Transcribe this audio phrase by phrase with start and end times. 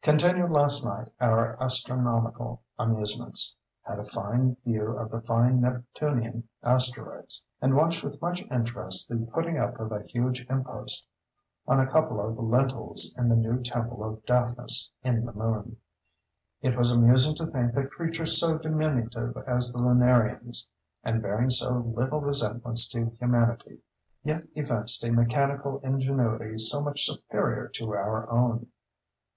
[0.00, 3.56] —Continued last night our astronomical amusements.
[3.82, 9.28] Had a fine view of the five Neptunian asteroids, and watched with much interest the
[9.34, 11.08] putting up of a huge impost
[11.66, 15.76] on a couple of lintels in the new temple at Daphnis in the moon.
[16.60, 20.68] It was amusing to think that creatures so diminutive as the lunarians,
[21.02, 23.80] and bearing so little resemblance to humanity,
[24.22, 28.66] yet evinced a mechanical ingenuity so much superior to our own.